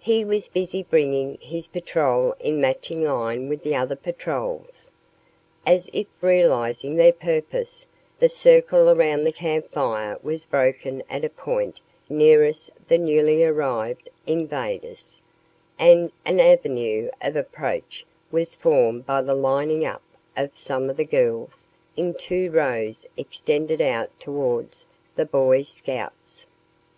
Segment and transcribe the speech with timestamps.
[0.00, 4.90] He was busy bringing his patrol in matching line with the other patrols.
[5.66, 7.86] As if realizing their purpose,
[8.18, 14.08] the circle around the camp fire was broken at a point nearest the newly arrived
[14.26, 15.20] invaders,
[15.78, 20.00] and an avenue of approach was formed by the lining up
[20.38, 21.68] of some of the girls
[21.98, 24.86] in two rows extended out towards
[25.16, 26.46] the Boy Scouts.